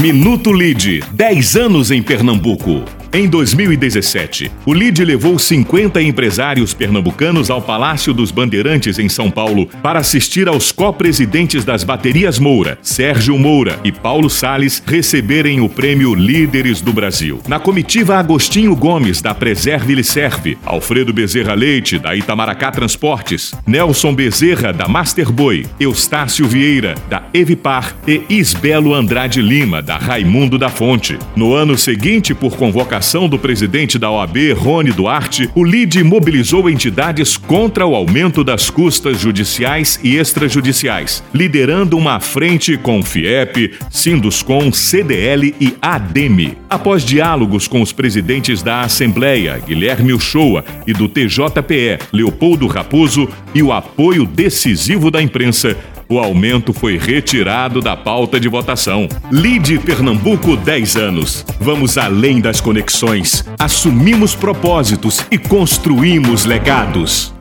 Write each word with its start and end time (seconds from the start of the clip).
Minuto 0.00 0.52
Lide, 0.52 1.02
10 1.12 1.56
anos 1.56 1.90
em 1.90 2.02
Pernambuco. 2.02 3.03
Em 3.14 3.28
2017, 3.28 4.50
o 4.66 4.74
LID 4.74 5.04
levou 5.04 5.38
50 5.38 6.02
empresários 6.02 6.74
pernambucanos 6.74 7.48
ao 7.48 7.62
Palácio 7.62 8.12
dos 8.12 8.32
Bandeirantes, 8.32 8.98
em 8.98 9.08
São 9.08 9.30
Paulo, 9.30 9.68
para 9.80 10.00
assistir 10.00 10.48
aos 10.48 10.72
co-presidentes 10.72 11.64
das 11.64 11.84
baterias 11.84 12.40
Moura, 12.40 12.76
Sérgio 12.82 13.38
Moura 13.38 13.78
e 13.84 13.92
Paulo 13.92 14.28
Sales, 14.28 14.82
receberem 14.84 15.60
o 15.60 15.68
prêmio 15.68 16.12
Líderes 16.12 16.80
do 16.80 16.92
Brasil. 16.92 17.40
Na 17.46 17.60
comitiva, 17.60 18.16
Agostinho 18.16 18.74
Gomes, 18.74 19.22
da 19.22 19.32
Preserve 19.32 20.02
Serve, 20.02 20.58
Alfredo 20.66 21.12
Bezerra 21.12 21.54
Leite, 21.54 22.00
da 22.00 22.16
Itamaracá 22.16 22.72
Transportes, 22.72 23.54
Nelson 23.64 24.12
Bezerra, 24.12 24.72
da 24.72 24.88
Masterboy, 24.88 25.64
Eustácio 25.78 26.48
Vieira, 26.48 26.96
da 27.08 27.22
Evipar 27.32 27.94
e 28.08 28.22
Isbelo 28.28 28.92
Andrade 28.92 29.40
Lima, 29.40 29.80
da 29.80 29.98
Raimundo 29.98 30.58
da 30.58 30.68
Fonte. 30.68 31.16
No 31.36 31.54
ano 31.54 31.78
seguinte, 31.78 32.34
por 32.34 32.56
convocação 32.56 33.03
indicação 33.04 33.28
do 33.28 33.38
presidente 33.38 33.98
da 33.98 34.10
OAB, 34.10 34.54
Rony 34.54 34.90
Duarte, 34.90 35.50
o 35.54 35.62
LIDE 35.62 36.02
mobilizou 36.02 36.70
entidades 36.70 37.36
contra 37.36 37.86
o 37.86 37.94
aumento 37.94 38.42
das 38.42 38.70
custas 38.70 39.20
judiciais 39.20 40.00
e 40.02 40.16
extrajudiciais, 40.16 41.22
liderando 41.34 41.98
uma 41.98 42.18
frente 42.18 42.78
com 42.78 43.02
FIEP, 43.02 43.74
Sinduscom, 43.90 44.72
CDL 44.72 45.54
e 45.60 45.76
ADEME. 45.82 46.56
Após 46.68 47.04
diálogos 47.04 47.68
com 47.68 47.82
os 47.82 47.92
presidentes 47.92 48.62
da 48.62 48.80
Assembleia, 48.80 49.58
Guilherme 49.58 50.14
Uchoa, 50.14 50.64
e 50.86 50.94
do 50.94 51.06
TJPE, 51.06 51.98
Leopoldo 52.10 52.66
Raposo, 52.66 53.28
e 53.54 53.62
o 53.62 53.70
apoio 53.70 54.24
decisivo 54.24 55.10
da 55.10 55.20
imprensa, 55.20 55.76
o 56.14 56.18
aumento 56.20 56.72
foi 56.72 56.96
retirado 56.96 57.80
da 57.80 57.96
pauta 57.96 58.38
de 58.38 58.48
votação. 58.48 59.08
Lide 59.32 59.80
Pernambuco 59.80 60.56
10 60.56 60.96
anos. 60.96 61.44
Vamos 61.60 61.98
além 61.98 62.40
das 62.40 62.60
conexões. 62.60 63.44
Assumimos 63.58 64.34
propósitos 64.34 65.24
e 65.30 65.36
construímos 65.36 66.44
legados. 66.44 67.33